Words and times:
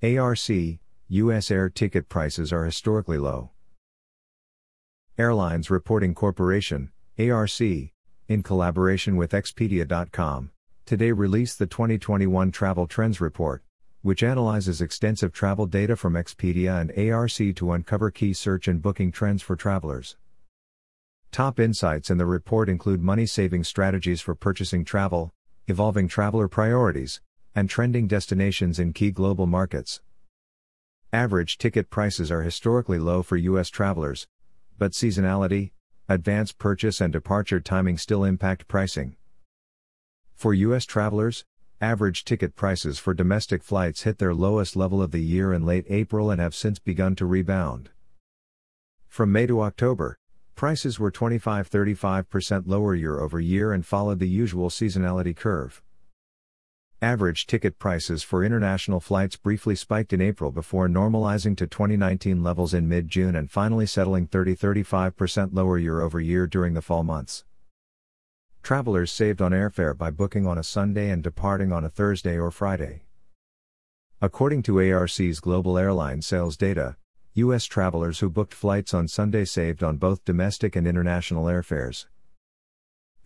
ARC, 0.00 0.48
U.S. 1.08 1.50
air 1.50 1.68
ticket 1.68 2.08
prices 2.08 2.52
are 2.52 2.64
historically 2.64 3.18
low. 3.18 3.50
Airlines 5.18 5.70
Reporting 5.70 6.14
Corporation, 6.14 6.92
ARC, 7.18 7.60
in 7.60 8.42
collaboration 8.44 9.16
with 9.16 9.32
Expedia.com, 9.32 10.52
today 10.86 11.10
released 11.10 11.58
the 11.58 11.66
2021 11.66 12.52
Travel 12.52 12.86
Trends 12.86 13.20
Report, 13.20 13.64
which 14.02 14.22
analyzes 14.22 14.80
extensive 14.80 15.32
travel 15.32 15.66
data 15.66 15.96
from 15.96 16.14
Expedia 16.14 16.80
and 16.80 16.96
ARC 16.96 17.56
to 17.56 17.72
uncover 17.72 18.12
key 18.12 18.32
search 18.32 18.68
and 18.68 18.80
booking 18.80 19.10
trends 19.10 19.42
for 19.42 19.56
travelers. 19.56 20.16
Top 21.32 21.58
insights 21.58 22.08
in 22.08 22.18
the 22.18 22.26
report 22.26 22.68
include 22.68 23.02
money 23.02 23.26
saving 23.26 23.64
strategies 23.64 24.20
for 24.20 24.36
purchasing 24.36 24.84
travel, 24.84 25.34
evolving 25.66 26.06
traveler 26.06 26.46
priorities, 26.46 27.20
and 27.54 27.70
trending 27.70 28.06
destinations 28.06 28.78
in 28.78 28.92
key 28.92 29.10
global 29.10 29.46
markets. 29.46 30.00
Average 31.12 31.58
ticket 31.58 31.90
prices 31.90 32.30
are 32.30 32.42
historically 32.42 32.98
low 32.98 33.22
for 33.22 33.36
U.S. 33.36 33.70
travelers, 33.70 34.26
but 34.78 34.92
seasonality, 34.92 35.70
advance 36.08 36.52
purchase, 36.52 37.00
and 37.00 37.12
departure 37.12 37.60
timing 37.60 37.98
still 37.98 38.24
impact 38.24 38.68
pricing. 38.68 39.16
For 40.34 40.54
U.S. 40.54 40.84
travelers, 40.84 41.44
average 41.80 42.24
ticket 42.24 42.54
prices 42.54 42.98
for 42.98 43.14
domestic 43.14 43.62
flights 43.62 44.02
hit 44.02 44.18
their 44.18 44.34
lowest 44.34 44.76
level 44.76 45.02
of 45.02 45.10
the 45.10 45.22
year 45.22 45.52
in 45.52 45.64
late 45.64 45.86
April 45.88 46.30
and 46.30 46.40
have 46.40 46.54
since 46.54 46.78
begun 46.78 47.14
to 47.16 47.26
rebound. 47.26 47.90
From 49.08 49.32
May 49.32 49.46
to 49.46 49.62
October, 49.62 50.18
Prices 50.58 50.98
were 50.98 51.12
25 51.12 51.70
35% 51.70 52.64
lower 52.66 52.92
year 52.92 53.20
over 53.20 53.38
year 53.38 53.72
and 53.72 53.86
followed 53.86 54.18
the 54.18 54.26
usual 54.26 54.70
seasonality 54.70 55.36
curve. 55.36 55.80
Average 57.00 57.46
ticket 57.46 57.78
prices 57.78 58.24
for 58.24 58.42
international 58.42 58.98
flights 58.98 59.36
briefly 59.36 59.76
spiked 59.76 60.12
in 60.12 60.20
April 60.20 60.50
before 60.50 60.88
normalizing 60.88 61.56
to 61.58 61.68
2019 61.68 62.42
levels 62.42 62.74
in 62.74 62.88
mid 62.88 63.06
June 63.06 63.36
and 63.36 63.48
finally 63.48 63.86
settling 63.86 64.26
30 64.26 64.56
35% 64.56 65.50
lower 65.52 65.78
year 65.78 66.00
over 66.00 66.18
year 66.18 66.48
during 66.48 66.74
the 66.74 66.82
fall 66.82 67.04
months. 67.04 67.44
Travelers 68.64 69.12
saved 69.12 69.40
on 69.40 69.52
airfare 69.52 69.96
by 69.96 70.10
booking 70.10 70.44
on 70.44 70.58
a 70.58 70.64
Sunday 70.64 71.10
and 71.10 71.22
departing 71.22 71.70
on 71.70 71.84
a 71.84 71.88
Thursday 71.88 72.36
or 72.36 72.50
Friday. 72.50 73.02
According 74.20 74.64
to 74.64 74.80
ARC's 74.80 75.38
global 75.38 75.78
airline 75.78 76.20
sales 76.20 76.56
data, 76.56 76.96
U.S. 77.34 77.66
travelers 77.66 78.18
who 78.18 78.28
booked 78.28 78.52
flights 78.52 78.92
on 78.92 79.06
Sunday 79.06 79.44
saved 79.44 79.84
on 79.84 79.98
both 79.98 80.24
domestic 80.24 80.74
and 80.74 80.84
international 80.84 81.44
airfares. 81.44 82.06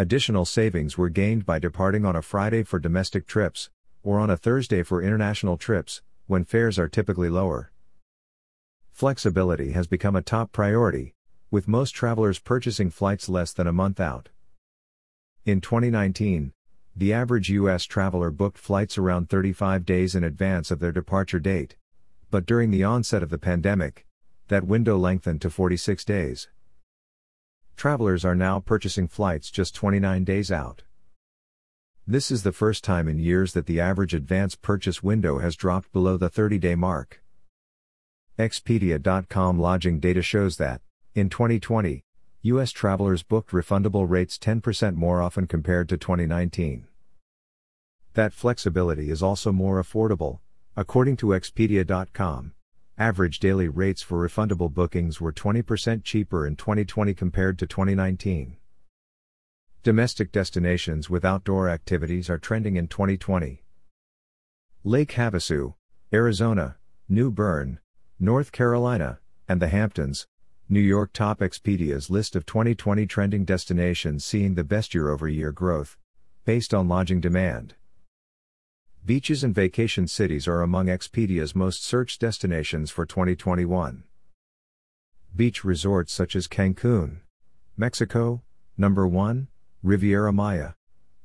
Additional 0.00 0.46
savings 0.46 0.96
were 0.96 1.10
gained 1.10 1.44
by 1.44 1.58
departing 1.58 2.06
on 2.06 2.16
a 2.16 2.22
Friday 2.22 2.62
for 2.62 2.78
domestic 2.78 3.26
trips, 3.26 3.68
or 4.02 4.18
on 4.18 4.30
a 4.30 4.36
Thursday 4.38 4.82
for 4.82 5.02
international 5.02 5.58
trips, 5.58 6.00
when 6.26 6.42
fares 6.42 6.78
are 6.78 6.88
typically 6.88 7.28
lower. 7.28 7.70
Flexibility 8.92 9.72
has 9.72 9.86
become 9.86 10.16
a 10.16 10.22
top 10.22 10.52
priority, 10.52 11.12
with 11.50 11.68
most 11.68 11.90
travelers 11.90 12.38
purchasing 12.38 12.88
flights 12.88 13.28
less 13.28 13.52
than 13.52 13.66
a 13.66 13.74
month 13.74 14.00
out. 14.00 14.30
In 15.44 15.60
2019, 15.60 16.54
the 16.96 17.12
average 17.12 17.50
U.S. 17.50 17.84
traveler 17.84 18.30
booked 18.30 18.56
flights 18.56 18.96
around 18.96 19.28
35 19.28 19.84
days 19.84 20.14
in 20.14 20.24
advance 20.24 20.70
of 20.70 20.80
their 20.80 20.92
departure 20.92 21.40
date 21.40 21.76
but 22.30 22.46
during 22.46 22.70
the 22.70 22.84
onset 22.84 23.22
of 23.22 23.28
the 23.28 23.38
pandemic, 23.38 24.06
that 24.48 24.64
window 24.64 24.96
lengthened 24.96 25.42
to 25.42 25.50
46 25.50 26.04
days. 26.04 26.48
Travelers 27.80 28.26
are 28.26 28.34
now 28.34 28.60
purchasing 28.60 29.08
flights 29.08 29.50
just 29.50 29.74
29 29.74 30.22
days 30.22 30.52
out. 30.52 30.82
This 32.06 32.30
is 32.30 32.42
the 32.42 32.52
first 32.52 32.84
time 32.84 33.08
in 33.08 33.18
years 33.18 33.54
that 33.54 33.64
the 33.64 33.80
average 33.80 34.12
advance 34.12 34.54
purchase 34.54 35.02
window 35.02 35.38
has 35.38 35.56
dropped 35.56 35.90
below 35.90 36.18
the 36.18 36.28
30 36.28 36.58
day 36.58 36.74
mark. 36.74 37.22
Expedia.com 38.38 39.58
lodging 39.58 39.98
data 39.98 40.20
shows 40.20 40.58
that, 40.58 40.82
in 41.14 41.30
2020, 41.30 42.04
U.S. 42.42 42.70
travelers 42.70 43.22
booked 43.22 43.50
refundable 43.52 44.06
rates 44.06 44.36
10% 44.36 44.96
more 44.96 45.22
often 45.22 45.46
compared 45.46 45.88
to 45.88 45.96
2019. 45.96 46.86
That 48.12 48.34
flexibility 48.34 49.08
is 49.10 49.22
also 49.22 49.52
more 49.52 49.82
affordable, 49.82 50.40
According 50.76 51.16
to 51.16 51.28
Expedia.com, 51.28 52.52
average 53.00 53.38
daily 53.38 53.66
rates 53.66 54.02
for 54.02 54.28
refundable 54.28 54.70
bookings 54.70 55.22
were 55.22 55.32
20% 55.32 56.04
cheaper 56.04 56.46
in 56.46 56.54
2020 56.54 57.14
compared 57.14 57.58
to 57.58 57.66
2019. 57.66 58.58
Domestic 59.82 60.30
destinations 60.30 61.08
with 61.08 61.24
outdoor 61.24 61.70
activities 61.70 62.28
are 62.28 62.36
trending 62.36 62.76
in 62.76 62.86
2020. 62.86 63.64
Lake 64.84 65.12
Havasu, 65.12 65.72
Arizona, 66.12 66.76
New 67.08 67.30
Bern, 67.30 67.80
North 68.18 68.52
Carolina, 68.52 69.18
and 69.48 69.62
the 69.62 69.68
Hamptons, 69.68 70.26
New 70.68 70.78
York 70.78 71.14
top 71.14 71.40
Expedia's 71.40 72.10
list 72.10 72.36
of 72.36 72.44
2020 72.44 73.06
trending 73.06 73.46
destinations 73.46 74.26
seeing 74.26 74.56
the 74.56 74.62
best 74.62 74.94
year 74.94 75.08
over 75.08 75.26
year 75.26 75.52
growth, 75.52 75.96
based 76.44 76.74
on 76.74 76.86
lodging 76.86 77.22
demand. 77.22 77.74
Beaches 79.02 79.42
and 79.42 79.54
vacation 79.54 80.06
cities 80.06 80.46
are 80.46 80.60
among 80.60 80.88
Expedia's 80.88 81.54
most 81.54 81.82
searched 81.82 82.20
destinations 82.20 82.90
for 82.90 83.06
2021. 83.06 84.04
Beach 85.34 85.64
resorts 85.64 86.12
such 86.12 86.36
as 86.36 86.46
Cancun, 86.46 87.20
Mexico, 87.78 88.42
number 88.76 89.06
1, 89.06 89.48
Riviera 89.82 90.34
Maya, 90.34 90.72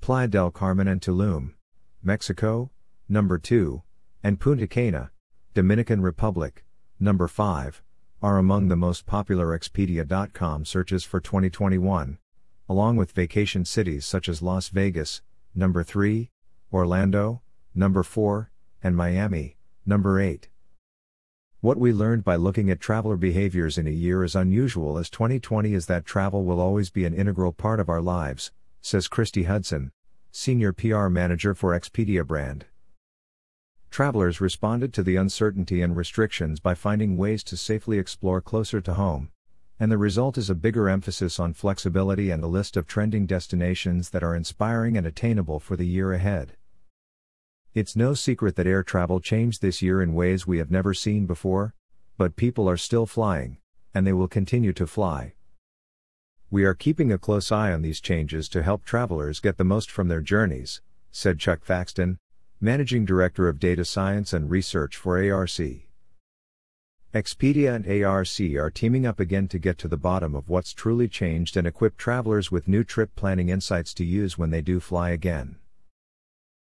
Playa 0.00 0.26
del 0.26 0.50
Carmen 0.50 0.88
and 0.88 1.00
Tulum, 1.00 1.54
Mexico, 2.02 2.72
number 3.08 3.38
2, 3.38 3.82
and 4.24 4.40
Punta 4.40 4.66
Cana, 4.66 5.12
Dominican 5.54 6.02
Republic, 6.02 6.64
number 6.98 7.28
5, 7.28 7.82
are 8.20 8.36
among 8.36 8.66
the 8.66 8.76
most 8.76 9.06
popular 9.06 9.56
Expedia.com 9.56 10.64
searches 10.64 11.04
for 11.04 11.20
2021, 11.20 12.18
along 12.68 12.96
with 12.96 13.12
vacation 13.12 13.64
cities 13.64 14.04
such 14.04 14.28
as 14.28 14.42
Las 14.42 14.70
Vegas, 14.70 15.22
number 15.54 15.84
3, 15.84 16.28
Orlando, 16.72 17.42
number 17.74 18.02
4, 18.02 18.50
and 18.82 18.96
Miami, 18.96 19.56
number 19.86 20.20
8. 20.20 20.48
What 21.60 21.78
we 21.78 21.92
learned 21.92 22.24
by 22.24 22.36
looking 22.36 22.70
at 22.70 22.80
traveler 22.80 23.16
behaviors 23.16 23.78
in 23.78 23.86
a 23.86 23.90
year 23.90 24.24
as 24.24 24.34
unusual 24.34 24.98
as 24.98 25.10
2020 25.10 25.74
is 25.74 25.86
that 25.86 26.04
travel 26.04 26.44
will 26.44 26.58
always 26.58 26.90
be 26.90 27.04
an 27.04 27.14
integral 27.14 27.52
part 27.52 27.78
of 27.78 27.88
our 27.88 28.00
lives, 28.00 28.50
says 28.80 29.08
Christie 29.08 29.44
Hudson, 29.44 29.92
Senior 30.32 30.72
PR 30.72 31.08
Manager 31.08 31.54
for 31.54 31.78
Expedia 31.78 32.26
brand. 32.26 32.64
Travelers 33.90 34.40
responded 34.40 34.94
to 34.94 35.02
the 35.02 35.16
uncertainty 35.16 35.82
and 35.82 35.96
restrictions 35.96 36.60
by 36.60 36.74
finding 36.74 37.16
ways 37.16 37.44
to 37.44 37.56
safely 37.56 37.98
explore 37.98 38.40
closer 38.40 38.80
to 38.80 38.94
home, 38.94 39.30
and 39.78 39.92
the 39.92 39.98
result 39.98 40.38
is 40.38 40.50
a 40.50 40.54
bigger 40.54 40.88
emphasis 40.88 41.38
on 41.38 41.52
flexibility 41.52 42.30
and 42.30 42.42
a 42.42 42.48
list 42.48 42.76
of 42.76 42.86
trending 42.86 43.26
destinations 43.26 44.10
that 44.10 44.22
are 44.22 44.34
inspiring 44.34 44.96
and 44.96 45.06
attainable 45.06 45.60
for 45.60 45.76
the 45.76 45.86
year 45.86 46.12
ahead. 46.12 46.56
It's 47.72 47.94
no 47.94 48.14
secret 48.14 48.56
that 48.56 48.66
air 48.66 48.82
travel 48.82 49.20
changed 49.20 49.62
this 49.62 49.80
year 49.80 50.02
in 50.02 50.12
ways 50.12 50.44
we 50.44 50.58
have 50.58 50.72
never 50.72 50.92
seen 50.92 51.26
before, 51.26 51.72
but 52.18 52.34
people 52.34 52.68
are 52.68 52.76
still 52.76 53.06
flying, 53.06 53.58
and 53.94 54.04
they 54.04 54.12
will 54.12 54.26
continue 54.26 54.72
to 54.72 54.88
fly. 54.88 55.34
We 56.50 56.64
are 56.64 56.74
keeping 56.74 57.12
a 57.12 57.18
close 57.18 57.52
eye 57.52 57.72
on 57.72 57.82
these 57.82 58.00
changes 58.00 58.48
to 58.48 58.64
help 58.64 58.84
travelers 58.84 59.38
get 59.38 59.56
the 59.56 59.62
most 59.62 59.88
from 59.88 60.08
their 60.08 60.20
journeys, 60.20 60.82
said 61.12 61.38
Chuck 61.38 61.64
Thackston, 61.64 62.16
Managing 62.60 63.04
Director 63.04 63.48
of 63.48 63.60
Data 63.60 63.84
Science 63.84 64.32
and 64.32 64.50
Research 64.50 64.96
for 64.96 65.16
ARC. 65.16 65.60
Expedia 67.14 67.76
and 67.76 67.86
ARC 68.04 68.60
are 68.60 68.70
teaming 68.72 69.06
up 69.06 69.20
again 69.20 69.46
to 69.46 69.60
get 69.60 69.78
to 69.78 69.86
the 69.86 69.96
bottom 69.96 70.34
of 70.34 70.48
what's 70.48 70.74
truly 70.74 71.06
changed 71.06 71.56
and 71.56 71.68
equip 71.68 71.96
travelers 71.96 72.50
with 72.50 72.66
new 72.66 72.82
trip 72.82 73.14
planning 73.14 73.48
insights 73.48 73.94
to 73.94 74.04
use 74.04 74.36
when 74.36 74.50
they 74.50 74.60
do 74.60 74.80
fly 74.80 75.10
again. 75.10 75.59